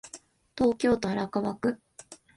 [0.57, 1.79] 東京都荒川区